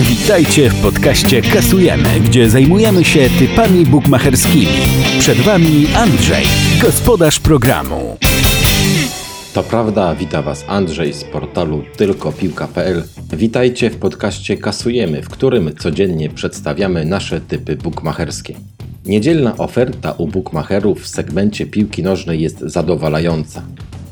Witajcie 0.00 0.70
w 0.70 0.82
podcaście 0.82 1.42
Kasujemy, 1.42 2.20
gdzie 2.20 2.50
zajmujemy 2.50 3.04
się 3.04 3.30
typami 3.38 3.84
bukmacherskimi. 3.84 4.66
Przed 5.18 5.38
Wami 5.38 5.86
Andrzej, 5.96 6.44
gospodarz 6.82 7.40
programu. 7.40 8.16
To 9.54 9.62
prawda, 9.62 10.14
wita 10.14 10.42
Was 10.42 10.64
Andrzej 10.68 11.12
z 11.12 11.24
portalu 11.24 11.82
tylkopiłka.pl. 11.96 13.04
Witajcie 13.32 13.90
w 13.90 13.96
podcaście 13.96 14.56
Kasujemy, 14.56 15.22
w 15.22 15.28
którym 15.28 15.76
codziennie 15.76 16.30
przedstawiamy 16.30 17.04
nasze 17.04 17.40
typy 17.40 17.76
bukmacherskie. 17.76 18.54
Niedzielna 19.06 19.56
oferta 19.56 20.12
u 20.12 20.26
bukmacherów 20.28 21.02
w 21.02 21.08
segmencie 21.08 21.66
piłki 21.66 22.02
nożnej 22.02 22.40
jest 22.40 22.60
zadowalająca. 22.60 23.62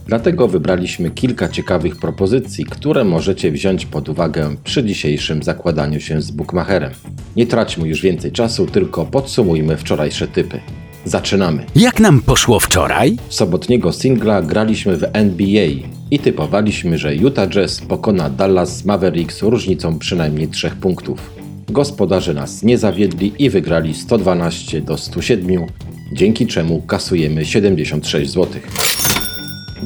Dlatego 0.07 0.49
wybraliśmy 0.49 1.11
kilka 1.11 1.49
ciekawych 1.49 1.97
propozycji, 1.97 2.65
które 2.65 3.05
możecie 3.05 3.51
wziąć 3.51 3.87
pod 3.87 4.09
uwagę 4.09 4.57
przy 4.65 4.85
dzisiejszym 4.85 5.43
zakładaniu 5.43 6.01
się 6.01 6.23
z 6.23 6.31
bookmacherem. 6.31 6.93
Nie 7.37 7.47
traćmy 7.47 7.89
już 7.89 8.03
więcej 8.03 8.33
czasu, 8.33 8.67
tylko 8.67 9.07
podsumujmy 9.07 9.77
wczorajsze 9.77 10.29
typy. 10.29 10.61
Zaczynamy. 11.05 11.65
Jak 11.77 12.01
nam 12.01 12.21
poszło 12.21 12.61
wczoraj? 12.61 13.17
Sobotniego 13.29 13.93
singla 13.93 14.43
graliśmy 14.43 14.97
w 14.97 15.05
NBA 15.13 15.69
i 16.11 16.19
typowaliśmy, 16.19 16.99
że 16.99 17.17
Utah 17.17 17.49
Jazz 17.49 17.81
pokona 17.81 18.31
Dallas 18.31 18.85
Mavericks 18.85 19.43
różnicą 19.43 19.99
przynajmniej 19.99 20.49
3 20.49 20.71
punktów. 20.71 21.31
Gospodarze 21.69 22.35
nas 22.35 22.63
nie 22.63 22.79
zawiedli 22.79 23.33
i 23.39 23.51
wygrali 23.51 23.95
112 23.95 24.81
do 24.81 24.99
107, 24.99 25.67
dzięki 26.13 26.47
czemu 26.47 26.83
kasujemy 26.83 27.45
76 27.45 28.31
zł. 28.31 28.61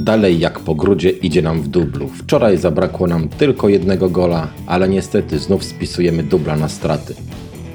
Dalej 0.01 0.39
jak 0.39 0.61
po 0.61 0.75
grudzie 0.75 1.11
idzie 1.11 1.43
nam 1.43 1.63
w 1.63 1.69
dublu. 1.69 2.09
Wczoraj 2.09 2.59
zabrakło 2.59 3.07
nam 3.07 3.29
tylko 3.29 3.69
jednego 3.69 4.11
gola, 4.11 4.49
ale 4.67 4.89
niestety 4.89 5.39
znów 5.39 5.65
spisujemy 5.65 6.23
dubla 6.23 6.57
na 6.57 6.69
straty. 6.69 7.15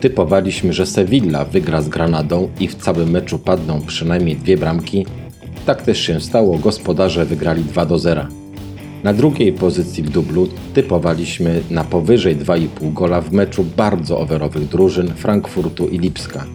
Typowaliśmy, 0.02 0.74
że 0.74 0.86
Sevilla 0.86 1.46
wygra 1.46 1.82
z 1.82 1.90
Granadą 1.90 2.50
i 2.60 2.68
w 2.68 2.76
całym 2.76 3.10
meczu 3.10 3.40
padną 3.40 3.82
przynajmniej 3.82 4.36
dwie 4.36 4.58
bramki. 4.58 5.06
Tak 5.66 5.82
też 5.82 6.00
się 6.00 6.22
stało, 6.22 6.58
gospodarze 6.58 7.26
wygrali 7.26 7.64
2 7.64 7.86
do 7.86 8.00
0. 8.00 8.26
Na 9.04 9.14
drugiej 9.14 9.54
pozycji 9.54 10.04
w 10.04 10.10
dublu 10.10 10.48
typowaliśmy 10.74 11.62
na 11.70 11.84
powyżej 11.84 12.38
2,5 12.38 12.94
gola 12.94 13.22
w 13.22 13.32
meczu 13.32 13.66
bardzo 13.78 14.20
overowych 14.20 14.68
drużyn 14.68 15.08
Frankfurtu 15.08 15.88
i 15.88 16.00
Lipska. 16.00 16.46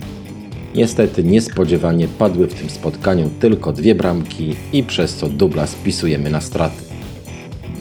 Niestety 0.75 1.25
niespodziewanie 1.25 2.09
padły 2.09 2.47
w 2.47 2.55
tym 2.55 2.71
spotkaniu 2.71 3.31
tylko 3.41 3.73
dwie 3.73 3.95
bramki 3.95 4.57
i 4.73 4.83
przez 4.83 5.15
co 5.15 5.29
dubla 5.29 5.67
spisujemy 5.67 6.31
na 6.31 6.41
straty. 6.41 6.83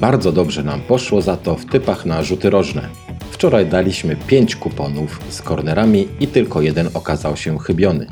Bardzo 0.01 0.31
dobrze 0.31 0.63
nam 0.63 0.81
poszło 0.81 1.21
za 1.21 1.37
to 1.37 1.55
w 1.55 1.65
typach 1.65 2.05
na 2.05 2.23
rzuty 2.23 2.49
rożne. 2.49 2.89
Wczoraj 3.31 3.65
daliśmy 3.65 4.15
5 4.15 4.55
kuponów 4.55 5.19
z 5.29 5.41
kornerami 5.41 6.07
i 6.19 6.27
tylko 6.27 6.61
jeden 6.61 6.89
okazał 6.93 7.37
się 7.37 7.59
chybiony. 7.59 8.07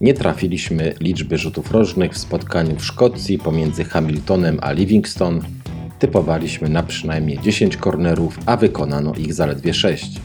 Nie 0.00 0.14
trafiliśmy 0.14 0.94
liczby 1.00 1.38
rzutów 1.38 1.70
rożnych 1.70 2.12
w 2.12 2.18
spotkaniu 2.18 2.76
w 2.76 2.84
Szkocji 2.84 3.38
pomiędzy 3.38 3.84
Hamiltonem 3.84 4.58
a 4.62 4.72
Livingston. 4.72 5.40
Typowaliśmy 5.98 6.68
na 6.68 6.82
przynajmniej 6.82 7.38
10 7.38 7.76
kornerów, 7.76 8.38
a 8.46 8.56
wykonano 8.56 9.14
ich 9.14 9.34
zaledwie 9.34 9.74
6 9.74 10.20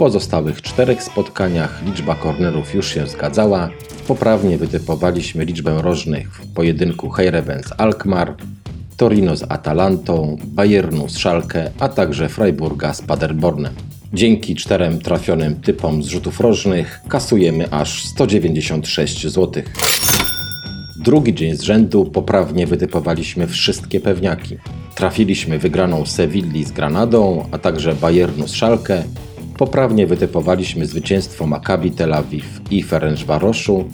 pozostałych 0.00 0.62
czterech 0.62 1.02
spotkaniach 1.02 1.82
liczba 1.86 2.14
kornerów 2.14 2.74
już 2.74 2.94
się 2.94 3.06
zgadzała. 3.06 3.70
Poprawnie 4.08 4.58
wytypowaliśmy 4.58 5.44
liczbę 5.44 5.82
rożnych 5.82 6.34
w 6.34 6.54
pojedynku 6.54 7.10
Heireben 7.10 7.62
z 7.62 7.72
Alkmaar, 7.78 8.34
Torino 8.96 9.36
z 9.36 9.42
Atalantą, 9.48 10.36
Bayernu 10.44 11.08
z 11.08 11.18
Schalke, 11.18 11.70
a 11.78 11.88
także 11.88 12.28
Freiburga 12.28 12.94
z 12.94 13.02
Paderbornem. 13.02 13.74
Dzięki 14.12 14.54
czterem 14.54 14.98
trafionym 14.98 15.60
typom 15.60 16.02
zrzutów 16.02 16.40
rożnych 16.40 17.00
kasujemy 17.08 17.70
aż 17.70 18.04
196 18.04 19.22
zł. 19.22 19.62
Drugi 20.96 21.34
dzień 21.34 21.56
z 21.56 21.62
rzędu 21.62 22.04
poprawnie 22.04 22.66
wytypowaliśmy 22.66 23.46
wszystkie 23.46 24.00
pewniaki. 24.00 24.56
Trafiliśmy 24.94 25.58
wygraną 25.58 26.06
Sewilli 26.06 26.64
z 26.64 26.72
Granadą, 26.72 27.46
a 27.52 27.58
także 27.58 27.94
Bayernu 27.94 28.48
z 28.48 28.50
Schalke, 28.50 29.04
Poprawnie 29.60 30.06
wytypowaliśmy 30.06 30.86
zwycięstwo 30.86 31.46
Maccabi 31.46 31.90
Tel 31.90 32.14
Awiw 32.14 32.60
i 32.70 32.82
Ferencvaroszu 32.82 33.84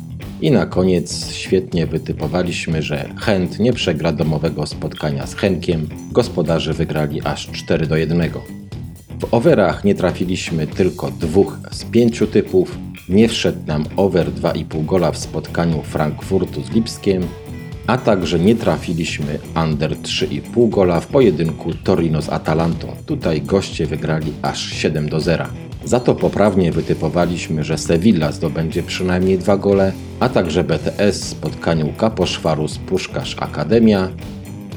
i 0.40 0.50
na 0.50 0.66
koniec 0.66 1.32
świetnie 1.32 1.86
wytypowaliśmy, 1.86 2.82
że 2.82 3.08
Chęt 3.16 3.58
nie 3.58 3.72
przegra 3.72 4.12
domowego 4.12 4.66
spotkania 4.66 5.26
z 5.26 5.34
Henkiem. 5.34 5.88
Gospodarze 6.12 6.74
wygrali 6.74 7.20
aż 7.24 7.50
4 7.50 7.86
do 7.86 7.96
1. 7.96 8.30
W 9.20 9.34
overach 9.34 9.84
nie 9.84 9.94
trafiliśmy 9.94 10.66
tylko 10.66 11.10
dwóch 11.10 11.58
z 11.70 11.84
pięciu 11.84 12.26
typów. 12.26 12.78
Nie 13.08 13.28
wszedł 13.28 13.66
nam 13.66 13.84
over 13.96 14.32
2,5 14.32 14.84
gola 14.84 15.12
w 15.12 15.18
spotkaniu 15.18 15.82
Frankfurtu 15.82 16.62
z 16.62 16.70
Lipskiem, 16.70 17.22
a 17.86 17.98
także 17.98 18.38
nie 18.38 18.54
trafiliśmy 18.54 19.38
under 19.64 19.96
3,5 19.96 20.70
gola 20.70 21.00
w 21.00 21.06
pojedynku 21.06 21.74
Torino 21.74 22.22
z 22.22 22.28
Atalantą. 22.28 22.88
Tutaj 23.06 23.42
goście 23.42 23.86
wygrali 23.86 24.32
aż 24.42 24.70
7 24.70 25.08
do 25.08 25.20
0. 25.20 25.44
Za 25.84 26.00
to 26.00 26.14
poprawnie 26.14 26.72
wytypowaliśmy, 26.72 27.64
że 27.64 27.78
Sevilla 27.78 28.32
zdobędzie 28.32 28.82
przynajmniej 28.82 29.38
dwa 29.38 29.56
gole, 29.56 29.92
a 30.20 30.28
także 30.28 30.64
BTS 30.64 31.20
w 31.20 31.24
spotkaniu 31.24 31.92
Kaposzwarus 31.96 32.78
Puszkarz 32.78 33.36
Akademia 33.38 34.08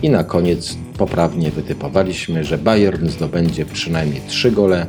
i 0.03 0.09
na 0.09 0.23
koniec 0.23 0.77
poprawnie 0.97 1.51
wytypowaliśmy, 1.51 2.43
że 2.43 2.57
Bayern 2.57 3.09
zdobędzie 3.09 3.65
przynajmniej 3.65 4.21
trzy 4.27 4.51
gole. 4.51 4.85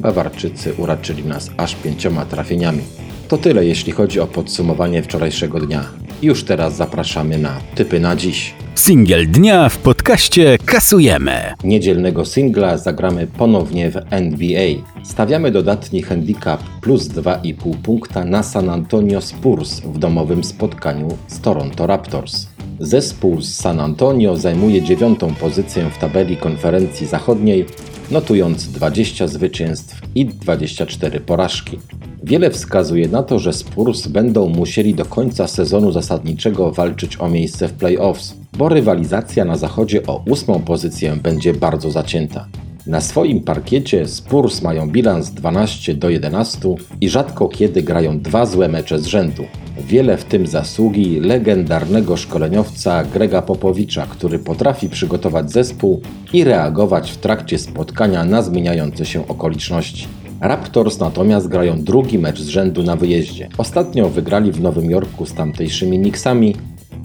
Bawarczycy 0.00 0.74
uraczyli 0.74 1.24
nas 1.24 1.50
aż 1.56 1.74
pięcioma 1.74 2.24
trafieniami. 2.24 2.82
To 3.28 3.38
tyle 3.38 3.66
jeśli 3.66 3.92
chodzi 3.92 4.20
o 4.20 4.26
podsumowanie 4.26 5.02
wczorajszego 5.02 5.60
dnia. 5.60 6.03
Już 6.24 6.44
teraz 6.44 6.76
zapraszamy 6.76 7.38
na 7.38 7.60
typy 7.74 8.00
na 8.00 8.16
dziś. 8.16 8.54
Singiel 8.74 9.30
dnia 9.30 9.68
w 9.68 9.78
podcaście 9.78 10.58
kasujemy. 10.64 11.54
Niedzielnego 11.64 12.24
singla 12.24 12.78
zagramy 12.78 13.26
ponownie 13.26 13.90
w 13.90 13.96
NBA. 14.10 14.82
Stawiamy 15.02 15.50
dodatni 15.50 16.02
handicap 16.02 16.62
plus 16.80 17.08
2,5 17.08 17.76
punkta 17.76 18.24
na 18.24 18.42
San 18.42 18.70
Antonio 18.70 19.20
Spurs 19.20 19.80
w 19.80 19.98
domowym 19.98 20.44
spotkaniu 20.44 21.08
z 21.26 21.40
Toronto 21.40 21.86
Raptors. 21.86 22.46
Zespół 22.80 23.40
z 23.40 23.54
San 23.54 23.80
Antonio 23.80 24.36
zajmuje 24.36 24.82
dziewiątą 24.82 25.34
pozycję 25.34 25.90
w 25.90 25.98
tabeli 25.98 26.36
konferencji 26.36 27.06
zachodniej, 27.06 27.66
notując 28.10 28.68
20 28.72 29.28
zwycięstw 29.28 30.00
i 30.14 30.26
24 30.26 31.20
porażki. 31.20 31.78
Wiele 32.26 32.50
wskazuje 32.50 33.08
na 33.08 33.22
to, 33.22 33.38
że 33.38 33.52
Spurs 33.52 34.06
będą 34.06 34.48
musieli 34.48 34.94
do 34.94 35.04
końca 35.04 35.46
sezonu 35.46 35.92
zasadniczego 35.92 36.72
walczyć 36.72 37.20
o 37.20 37.28
miejsce 37.28 37.68
w 37.68 37.72
playoffs, 37.72 38.34
bo 38.58 38.68
rywalizacja 38.68 39.44
na 39.44 39.56
zachodzie 39.56 40.06
o 40.06 40.22
ósmą 40.30 40.62
pozycję 40.62 41.16
będzie 41.22 41.54
bardzo 41.54 41.90
zacięta. 41.90 42.46
Na 42.86 43.00
swoim 43.00 43.40
parkiecie 43.40 44.06
Spurs 44.06 44.62
mają 44.62 44.90
bilans 44.90 45.30
12 45.30 45.94
do 45.94 46.10
11 46.10 46.58
i 47.00 47.08
rzadko 47.08 47.48
kiedy 47.48 47.82
grają 47.82 48.20
dwa 48.20 48.46
złe 48.46 48.68
mecze 48.68 48.98
z 48.98 49.06
rzędu. 49.06 49.44
Wiele 49.88 50.16
w 50.16 50.24
tym 50.24 50.46
zasługi 50.46 51.20
legendarnego 51.20 52.16
szkoleniowca 52.16 53.04
Grega 53.04 53.42
Popowicza, 53.42 54.06
który 54.06 54.38
potrafi 54.38 54.88
przygotować 54.88 55.52
zespół 55.52 56.00
i 56.32 56.44
reagować 56.44 57.10
w 57.10 57.16
trakcie 57.16 57.58
spotkania 57.58 58.24
na 58.24 58.42
zmieniające 58.42 59.06
się 59.06 59.28
okoliczności. 59.28 60.06
Raptors 60.40 60.98
natomiast 60.98 61.48
grają 61.48 61.82
drugi 61.82 62.18
mecz 62.18 62.40
z 62.40 62.48
rzędu 62.48 62.82
na 62.82 62.96
wyjeździe. 62.96 63.48
Ostatnio 63.58 64.08
wygrali 64.08 64.52
w 64.52 64.60
Nowym 64.60 64.90
Jorku 64.90 65.26
z 65.26 65.34
tamtejszymi 65.34 65.98
Knicksami, 65.98 66.56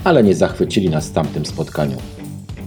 ale 0.03 0.23
nie 0.23 0.35
zachwycili 0.35 0.89
nas 0.89 1.09
w 1.09 1.11
tamtym 1.11 1.45
spotkaniu. 1.45 1.97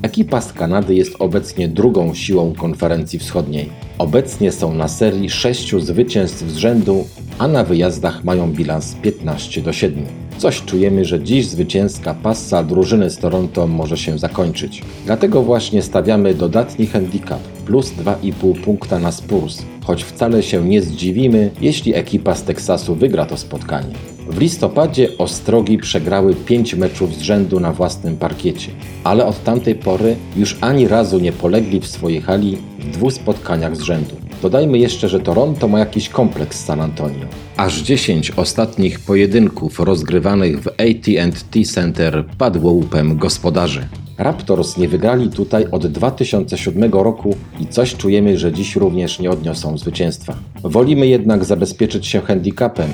Ekipa 0.02 0.40
z 0.40 0.52
Kanady 0.52 0.94
jest 0.94 1.16
obecnie 1.18 1.68
drugą 1.68 2.14
siłą 2.14 2.54
konferencji 2.54 3.18
wschodniej. 3.18 3.70
Obecnie 3.98 4.52
są 4.52 4.74
na 4.74 4.88
serii 4.88 5.30
sześciu 5.30 5.80
zwycięstw 5.80 6.50
z 6.50 6.56
rzędu, 6.56 7.04
a 7.38 7.48
na 7.48 7.64
wyjazdach 7.64 8.24
mają 8.24 8.52
bilans 8.52 8.94
15 8.94 9.62
do 9.62 9.72
7. 9.72 10.21
Coś 10.42 10.62
czujemy, 10.62 11.04
że 11.04 11.20
dziś 11.20 11.46
zwycięska 11.46 12.14
passa 12.14 12.62
drużyny 12.62 13.10
z 13.10 13.18
Toronto 13.18 13.66
może 13.66 13.96
się 13.96 14.18
zakończyć. 14.18 14.82
Dlatego 15.06 15.42
właśnie 15.42 15.82
stawiamy 15.82 16.34
dodatni 16.34 16.86
handicap 16.86 17.42
plus 17.66 17.92
2,5 17.92 18.60
punkta 18.64 18.98
na 18.98 19.12
Spurs, 19.12 19.62
choć 19.84 20.04
wcale 20.04 20.42
się 20.42 20.64
nie 20.64 20.82
zdziwimy, 20.82 21.50
jeśli 21.60 21.94
ekipa 21.94 22.34
z 22.34 22.42
Teksasu 22.42 22.94
wygra 22.94 23.26
to 23.26 23.36
spotkanie. 23.36 23.94
W 24.26 24.38
listopadzie 24.38 25.08
Ostrogi 25.18 25.78
przegrały 25.78 26.34
5 26.34 26.74
meczów 26.74 27.14
z 27.14 27.20
rzędu 27.20 27.60
na 27.60 27.72
własnym 27.72 28.16
parkiecie, 28.16 28.72
ale 29.04 29.26
od 29.26 29.44
tamtej 29.44 29.74
pory 29.74 30.16
już 30.36 30.58
ani 30.60 30.88
razu 30.88 31.18
nie 31.18 31.32
polegli 31.32 31.80
w 31.80 31.86
swojej 31.86 32.20
hali 32.20 32.58
w 32.78 32.90
dwóch 32.90 33.12
spotkaniach 33.12 33.76
z 33.76 33.80
rzędu. 33.80 34.16
Dodajmy 34.42 34.78
jeszcze, 34.78 35.08
że 35.08 35.20
Toronto 35.20 35.68
ma 35.68 35.78
jakiś 35.78 36.08
kompleks 36.08 36.64
San 36.64 36.80
Antonio. 36.80 37.26
Aż 37.56 37.82
10 37.82 38.30
ostatnich 38.30 39.00
pojedynków 39.00 39.80
rozgrywanych 39.80 40.60
w 40.60 40.68
AT&T 40.68 41.64
Center 41.64 42.24
padło 42.38 42.72
łupem 42.72 43.16
gospodarzy. 43.16 43.88
Raptors 44.18 44.76
nie 44.76 44.88
wygrali 44.88 45.28
tutaj 45.28 45.66
od 45.70 45.86
2007 45.86 46.92
roku 46.92 47.36
i 47.60 47.66
coś 47.66 47.96
czujemy, 47.96 48.38
że 48.38 48.52
dziś 48.52 48.76
również 48.76 49.18
nie 49.18 49.30
odniosą 49.30 49.78
zwycięstwa. 49.78 50.36
Wolimy 50.62 51.06
jednak 51.06 51.44
zabezpieczyć 51.44 52.06
się 52.06 52.20
handicapem, 52.20 52.88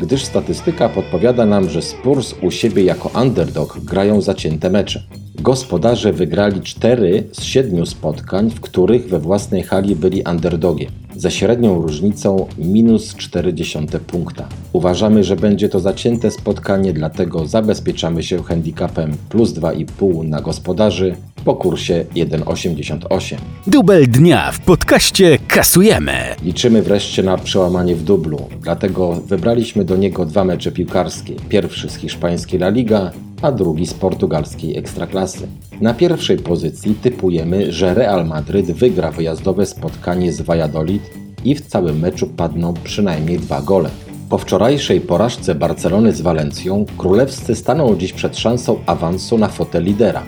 gdyż 0.00 0.24
statystyka 0.24 0.88
podpowiada 0.88 1.46
nam, 1.46 1.70
że 1.70 1.82
Spurs 1.82 2.34
u 2.42 2.50
siebie 2.50 2.84
jako 2.84 3.20
underdog 3.20 3.80
grają 3.80 4.20
zacięte 4.20 4.70
mecze. 4.70 5.02
Gospodarze 5.34 6.12
wygrali 6.12 6.60
4 6.60 7.28
z 7.32 7.42
7 7.42 7.86
spotkań, 7.86 8.50
w 8.50 8.60
których 8.60 9.08
we 9.08 9.18
własnej 9.18 9.62
hali 9.62 9.96
byli 9.96 10.22
underdogiem, 10.30 10.90
ze 11.16 11.30
średnią 11.30 11.82
różnicą 11.82 12.46
minus 12.58 13.14
0,4 13.14 13.98
punkta. 13.98 14.48
Uważamy, 14.72 15.24
że 15.24 15.36
będzie 15.36 15.68
to 15.68 15.80
zacięte 15.80 16.30
spotkanie, 16.30 16.92
dlatego 16.92 17.46
zabezpieczamy 17.46 18.22
się 18.22 18.42
handicapem 18.42 19.16
plus 19.28 19.52
2,5 19.52 20.28
na 20.28 20.40
gospodarzy 20.40 21.16
po 21.44 21.54
kursie 21.54 22.04
1,88. 22.16 23.36
Dubel 23.66 24.06
dnia 24.08 24.52
w 24.52 24.60
podcaście 24.60 25.38
kasujemy. 25.48 26.12
Liczymy 26.42 26.82
wreszcie 26.82 27.22
na 27.22 27.38
przełamanie 27.38 27.94
w 27.96 28.02
dublu, 28.02 28.48
dlatego 28.60 29.12
wybraliśmy 29.12 29.84
do 29.84 29.96
niego 29.96 30.24
dwa 30.24 30.44
mecze 30.44 30.72
piłkarskie. 30.72 31.34
Pierwszy 31.48 31.88
z 31.90 31.96
hiszpańskiej 31.96 32.60
La 32.60 32.68
Liga, 32.68 33.10
a 33.42 33.52
drugi 33.52 33.86
z 33.86 33.94
portugalskiej 33.94 34.78
Ekstraklasy. 34.78 35.48
Na 35.80 35.94
pierwszej 35.94 36.36
pozycji 36.36 36.94
typujemy, 36.94 37.72
że 37.72 37.94
Real 37.94 38.26
Madryt 38.26 38.66
wygra 38.66 39.10
wyjazdowe 39.10 39.66
spotkanie 39.66 40.32
z 40.32 40.40
Valladolid 40.40 41.10
i 41.44 41.54
w 41.54 41.66
całym 41.66 41.98
meczu 41.98 42.26
padną 42.26 42.74
przynajmniej 42.84 43.38
dwa 43.38 43.62
gole. 43.62 43.90
Po 44.28 44.38
wczorajszej 44.38 45.00
porażce 45.00 45.54
Barcelony 45.54 46.12
z 46.12 46.20
Walencją, 46.20 46.84
królewscy 46.98 47.54
staną 47.54 47.96
dziś 47.96 48.12
przed 48.12 48.38
szansą 48.38 48.78
awansu 48.86 49.38
na 49.38 49.48
fotel 49.48 49.84
lidera. 49.84 50.22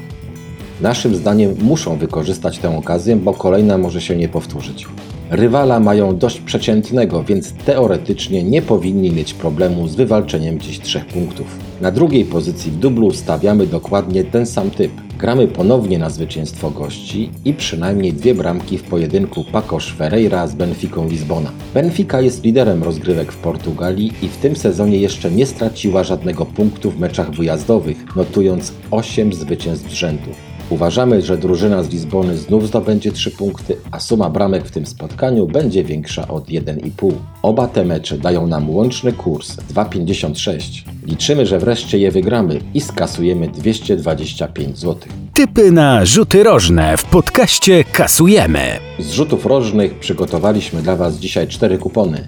Naszym 0.81 1.15
zdaniem 1.15 1.55
muszą 1.63 1.99
wykorzystać 1.99 2.59
tę 2.59 2.79
okazję, 2.79 3.17
bo 3.17 3.35
kolejna 3.35 3.79
może 3.79 4.01
się 4.01 4.17
nie 4.17 4.29
powtórzyć. 4.29 4.87
Rywala 5.31 5.81
mają 5.81 6.19
dość 6.19 6.41
przeciętnego, 6.41 7.25
więc 7.25 7.53
teoretycznie 7.53 8.43
nie 8.43 8.63
powinni 8.63 9.11
mieć 9.11 9.35
problemu 9.35 9.89
z 9.89 9.95
wywalczeniem 9.95 10.61
dziś 10.61 10.81
trzech 10.81 11.07
punktów. 11.07 11.47
Na 11.81 11.91
drugiej 11.91 12.25
pozycji 12.25 12.71
w 12.71 12.77
dublu 12.77 13.13
stawiamy 13.13 13.67
dokładnie 13.67 14.25
ten 14.25 14.47
sam 14.47 14.71
typ. 14.71 14.93
Gramy 15.19 15.49
ponownie 15.49 15.99
na 15.99 16.11
zwycięstwo 16.11 16.71
gości 16.71 17.31
i 17.45 17.55
przynajmniej 17.55 18.13
dwie 18.13 18.35
bramki 18.35 18.79
w 18.79 18.83
pojedynku 18.83 19.45
Pacosz 19.53 19.95
Ferreira 19.95 20.47
z 20.47 20.55
Benficą 20.55 21.09
Lizbona. 21.09 21.51
Benfica 21.75 22.21
jest 22.21 22.45
liderem 22.45 22.83
rozgrywek 22.83 23.33
w 23.33 23.37
Portugalii 23.37 24.13
i 24.23 24.29
w 24.29 24.37
tym 24.37 24.57
sezonie 24.57 24.99
jeszcze 24.99 25.31
nie 25.31 25.47
straciła 25.47 26.05
żadnego 26.05 26.47
punktu 26.47 26.91
w 26.91 27.01
meczach 27.01 27.31
wyjazdowych, 27.31 28.17
notując 28.17 28.73
8 28.91 29.33
zwycięstw 29.33 29.93
rzędu. 29.93 30.31
Uważamy, 30.71 31.23
że 31.23 31.39
drużyna 31.39 31.83
z 31.83 31.91
Lizbony 31.91 32.37
znów 32.37 32.69
zdobędzie 32.69 33.13
3 33.13 33.31
punkty, 33.31 33.77
a 33.91 34.01
suma 34.01 34.31
bramek 34.31 34.65
w 34.65 34.71
tym 34.71 34.87
spotkaniu 34.87 35.47
będzie 35.47 35.85
większa 35.85 36.29
od 36.29 36.49
1,5. 36.49 37.13
Oba 37.43 37.69
te 37.69 37.85
mecze 37.85 38.19
dają 38.19 38.47
nam 38.47 38.71
łączny 38.71 39.13
kurs 39.13 39.57
2,56. 39.57 40.61
Liczymy, 41.07 41.47
że 41.47 41.59
wreszcie 41.59 41.99
je 41.99 42.11
wygramy 42.11 42.61
i 42.75 42.81
skasujemy 42.81 43.49
225 43.49 44.79
zł. 44.79 44.97
Typy 45.35 45.71
na 45.71 46.05
rzuty 46.05 46.43
rożne 46.43 46.97
w 46.97 47.05
podcaście 47.05 47.85
kasujemy. 47.85 48.61
Z 48.99 49.11
rzutów 49.11 49.47
rożnych 49.47 49.99
przygotowaliśmy 49.99 50.83
dla 50.83 50.97
Was 50.97 51.17
dzisiaj 51.17 51.49
4 51.49 51.79
kupony. 51.79 52.27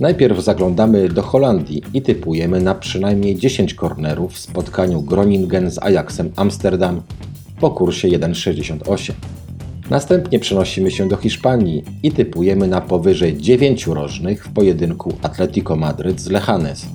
Najpierw 0.00 0.44
zaglądamy 0.44 1.08
do 1.08 1.22
Holandii 1.22 1.82
i 1.94 2.02
typujemy 2.02 2.60
na 2.60 2.74
przynajmniej 2.74 3.36
10 3.36 3.74
kornerów 3.74 4.32
w 4.32 4.38
spotkaniu 4.38 5.02
Groningen 5.02 5.70
z 5.70 5.78
Ajaxem 5.82 6.32
Amsterdam 6.36 7.02
po 7.62 7.70
kursie 7.70 8.08
1,68. 8.08 9.12
Następnie 9.90 10.38
przenosimy 10.38 10.90
się 10.90 11.08
do 11.08 11.16
Hiszpanii 11.16 11.84
i 12.02 12.12
typujemy 12.12 12.68
na 12.68 12.80
powyżej 12.80 13.38
9 13.38 13.86
rożnych 13.86 14.44
w 14.44 14.52
pojedynku 14.52 15.12
Atletico 15.22 15.76
Madryt 15.76 16.20
z 16.20 16.30
Lechanes 16.30 16.86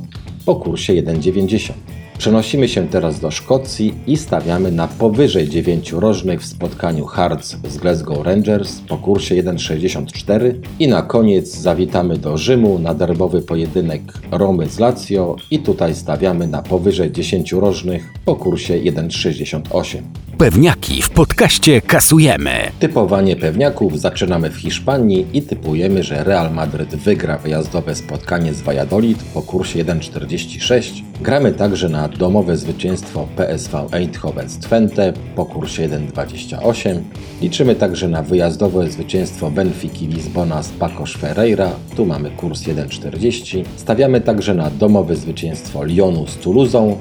po 0.46 0.56
kursie 0.56 0.94
1,90. 0.94 1.72
Przenosimy 2.18 2.68
się 2.68 2.88
teraz 2.88 3.20
do 3.20 3.32
Szkocji 3.32 3.94
i 4.08 4.18
stawiamy 4.18 4.72
na 4.72 4.88
powyżej 4.88 5.50
9 5.50 5.92
rożnych 5.92 6.42
w 6.42 6.46
spotkaniu 6.46 7.06
Hearts 7.06 7.58
z 7.68 7.78
Glasgow 7.78 8.26
Rangers 8.26 8.82
po 8.88 8.98
kursie 8.98 9.36
1,64 9.36 10.54
i 10.80 10.88
na 10.88 11.02
koniec 11.02 11.58
zawitamy 11.58 12.18
do 12.18 12.38
Rzymu 12.38 12.80
na 12.80 12.94
derbowy 12.94 13.42
pojedynek 13.42 14.02
Romy 14.32 14.70
z 14.70 14.80
Lazio 14.80 15.36
i 15.52 15.60
tutaj 15.60 15.96
stawiamy 15.96 16.48
na 16.48 16.62
powyżej 16.62 17.12
10 17.12 17.52
rożnych 17.52 18.14
po 18.26 18.36
kursie 18.36 18.74
1,68. 18.74 20.27
Pewniaki 20.38 21.02
w 21.02 21.10
podcaście 21.10 21.82
kasujemy. 21.82 22.52
Typowanie 22.80 23.36
pewniaków 23.36 24.00
zaczynamy 24.00 24.50
w 24.50 24.56
Hiszpanii 24.56 25.26
i 25.34 25.42
typujemy, 25.42 26.04
że 26.04 26.24
Real 26.24 26.54
Madryt 26.54 26.96
wygra 26.96 27.38
wyjazdowe 27.38 27.96
spotkanie 27.96 28.54
z 28.54 28.62
Valladolid 28.62 29.24
po 29.34 29.42
kursie 29.42 29.86
1,46. 29.86 31.04
Gramy 31.22 31.52
także 31.52 31.90
na 31.90 32.08
domowe 32.08 32.58
zwycięstwo 32.58 33.28
PSV 33.36 33.88
Eindhoven 33.92 34.50
z 34.50 34.60
Twente 34.60 35.14
po 35.36 35.46
kursie 35.46 35.90
1,28. 35.90 37.00
Liczymy 37.42 37.76
także 37.76 38.08
na 38.08 38.24
wyjazdowe 38.24 38.90
zwycięstwo 38.90 39.52
Benfiki 39.52 40.08
Lizbona 40.08 40.64
z 40.64 40.70
Pacosz 40.70 41.18
Ferreira, 41.18 41.72
tu 41.96 42.06
mamy 42.06 42.32
kurs 42.32 42.62
1,40. 42.62 43.64
Stawiamy 43.76 44.22
także 44.22 44.54
na 44.54 44.70
domowe 44.70 45.16
zwycięstwo 45.16 45.84
Lyonu 45.84 46.28
z 46.28 46.38
Toulousą 46.38 46.98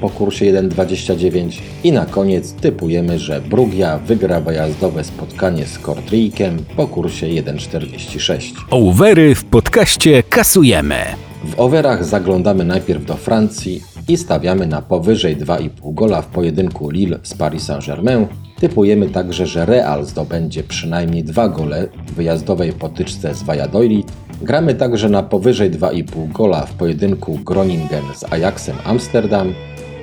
po 0.00 0.10
kursie 0.10 0.44
1,29 0.44 1.60
i 1.84 1.92
na 1.92 2.06
koniec 2.06 2.52
typujemy, 2.52 3.18
że 3.18 3.40
Brugia 3.40 3.98
wygra 3.98 4.40
wyjazdowe 4.40 5.04
spotkanie 5.04 5.66
z 5.66 5.78
Kortrijk 5.78 6.34
po 6.76 6.86
kursie 6.86 7.26
1,46. 7.26 8.40
Overy 8.70 9.34
w 9.34 9.44
podcaście 9.44 10.22
kasujemy. 10.22 10.96
W 11.44 11.60
overach 11.60 12.04
zaglądamy 12.04 12.64
najpierw 12.64 13.04
do 13.04 13.14
Francji 13.14 13.82
i 14.08 14.16
stawiamy 14.16 14.66
na 14.66 14.82
powyżej 14.82 15.36
2,5 15.36 15.94
gola 15.94 16.22
w 16.22 16.26
pojedynku 16.26 16.90
Lille 16.90 17.18
z 17.22 17.34
Paris 17.34 17.62
Saint-Germain. 17.62 18.26
Typujemy 18.60 19.08
także, 19.10 19.46
że 19.46 19.66
Real 19.66 20.04
zdobędzie 20.04 20.62
przynajmniej 20.62 21.24
2 21.24 21.48
gole 21.48 21.88
w 22.06 22.14
wyjazdowej 22.14 22.72
potyczce 22.72 23.34
z 23.34 23.42
Valladolid. 23.42 24.12
Gramy 24.42 24.74
także 24.74 25.08
na 25.08 25.22
powyżej 25.22 25.70
2,5 25.70 26.32
gola 26.32 26.66
w 26.66 26.72
pojedynku 26.72 27.38
Groningen 27.44 28.04
z 28.14 28.32
Ajaxem 28.32 28.76
Amsterdam. 28.84 29.54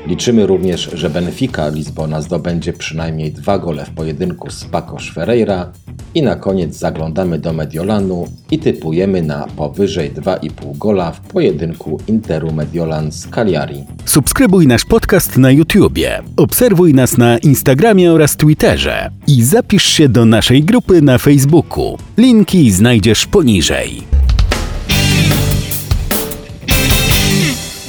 Liczymy 0.08 0.48
również, 0.48 0.90
że 0.94 1.10
Benfica 1.10 1.70
Lizbona 1.70 2.22
zdobędzie 2.22 2.74
przynajmniej 2.74 3.32
dwa 3.32 3.60
gole 3.60 3.86
w 3.86 3.90
pojedynku 3.90 4.52
z 4.52 4.66
Pacosz 4.66 5.14
Ferreira 5.14 5.72
i 6.16 6.22
na 6.22 6.36
koniec 6.36 6.78
zaglądamy 6.78 7.40
do 7.40 7.54
Mediolanu 7.54 8.28
i 8.52 8.60
typujemy 8.60 9.22
na 9.22 9.48
powyżej 9.56 10.12
2,5 10.12 10.78
gola 10.78 11.12
w 11.12 11.20
pojedynku 11.20 12.00
Interu 12.08 12.52
Mediolan 12.52 13.12
z 13.12 13.28
Cagliari. 13.28 13.84
Subskrybuj 14.06 14.68
nasz 14.68 14.86
podcast 14.86 15.38
na 15.38 15.52
YouTubie, 15.52 16.22
obserwuj 16.38 16.94
nas 16.94 17.18
na 17.18 17.38
Instagramie 17.38 18.12
oraz 18.12 18.38
Twitterze 18.38 19.10
i 19.28 19.44
zapisz 19.44 19.86
się 19.86 20.10
do 20.10 20.26
naszej 20.26 20.64
grupy 20.64 21.02
na 21.02 21.18
Facebooku. 21.18 21.98
Linki 22.18 22.72
znajdziesz 22.72 23.26
poniżej. 23.26 24.17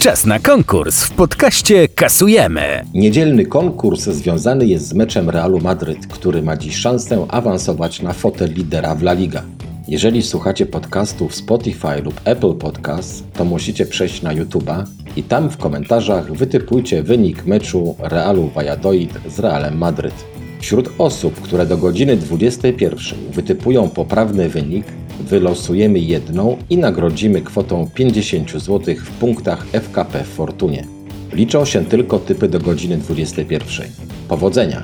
Czas 0.09 0.27
na 0.27 0.39
konkurs 0.39 1.05
w 1.05 1.11
podcaście 1.11 1.89
Kasujemy. 1.89 2.85
Niedzielny 2.95 3.47
konkurs 3.47 4.05
związany 4.05 4.67
jest 4.67 4.89
z 4.89 4.95
meczem 4.95 5.31
Realu 5.31 5.61
Madryt, 5.61 6.07
który 6.07 6.43
ma 6.43 6.57
dziś 6.57 6.77
szansę 6.77 7.27
awansować 7.29 8.03
na 8.03 8.13
fotel 8.13 8.53
lidera 8.53 8.95
w 8.95 9.03
La 9.03 9.13
Liga. 9.13 9.43
Jeżeli 9.89 10.23
słuchacie 10.23 10.67
podcastu 10.67 11.29
w 11.29 11.35
Spotify 11.35 12.03
lub 12.05 12.21
Apple 12.25 12.55
Podcast, 12.55 13.25
to 13.33 13.45
musicie 13.45 13.87
przejść 13.87 14.23
na 14.23 14.35
YouTube'a 14.35 14.85
i 15.17 15.23
tam 15.23 15.51
w 15.51 15.57
komentarzach 15.57 16.33
wytypujcie 16.33 17.03
wynik 17.03 17.47
meczu 17.47 17.97
Realu 17.99 18.51
Valladolid 18.55 19.13
z 19.29 19.39
Realem 19.39 19.79
Madryt. 19.79 20.25
Wśród 20.61 20.91
osób, 20.99 21.41
które 21.41 21.67
do 21.67 21.77
godziny 21.77 22.17
21 22.17 23.19
wytypują 23.33 23.89
poprawny 23.89 24.49
wynik, 24.49 24.87
wylosujemy 25.21 25.99
jedną 25.99 26.57
i 26.71 26.79
nagrodzimy 26.79 27.43
kwotą 27.43 27.91
50 27.95 28.51
zł 28.53 28.95
w 29.05 29.11
punktach 29.11 29.67
FKP 29.73 30.25
w 30.25 30.29
Fortunie. 30.29 30.87
Liczą 31.33 31.65
się 31.65 31.85
tylko 31.85 32.19
typy 32.19 32.49
do 32.49 32.61
godziny 32.61 32.97
21. 32.97 33.87
Powodzenia! 34.29 34.83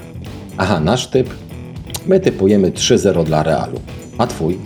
Aha, 0.57 0.81
nasz 0.81 1.07
typ? 1.07 1.31
My 2.07 2.21
typujemy 2.21 2.71
3-0 2.71 3.25
dla 3.25 3.43
Realu. 3.43 3.81
A 4.19 4.27
twój? 4.27 4.59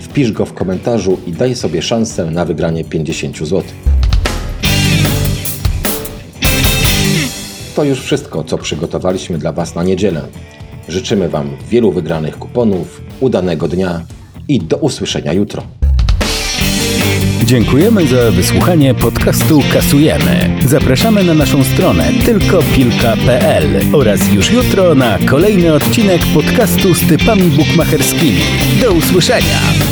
Wpisz 0.00 0.32
go 0.32 0.46
w 0.46 0.54
komentarzu 0.54 1.18
i 1.26 1.32
daj 1.32 1.54
sobie 1.54 1.82
szansę 1.82 2.30
na 2.30 2.44
wygranie 2.44 2.84
50 2.84 3.38
zł. 3.38 3.62
To 7.76 7.84
już 7.84 8.00
wszystko, 8.00 8.44
co 8.44 8.58
przygotowaliśmy 8.58 9.38
dla 9.38 9.52
Was 9.52 9.74
na 9.74 9.82
niedzielę. 9.82 10.22
Życzymy 10.88 11.28
Wam 11.28 11.50
wielu 11.70 11.92
wygranych 11.92 12.38
kuponów, 12.38 13.00
udanego 13.20 13.68
dnia 13.68 14.00
i 14.48 14.58
do 14.58 14.76
usłyszenia 14.76 15.32
jutro. 15.32 15.62
Dziękujemy 17.44 18.06
za 18.06 18.30
wysłuchanie 18.30 18.94
podcastu 18.94 19.60
Kasujemy. 19.72 20.50
Zapraszamy 20.66 21.24
na 21.24 21.34
naszą 21.34 21.64
stronę 21.64 22.12
tylkopilka.pl 22.24 23.66
oraz 23.92 24.32
już 24.32 24.50
jutro 24.50 24.94
na 24.94 25.18
kolejny 25.26 25.74
odcinek 25.74 26.20
podcastu 26.34 26.94
z 26.94 27.08
typami 27.08 27.42
bukmacherskimi. 27.42 28.40
Do 28.82 28.92
usłyszenia! 28.92 29.87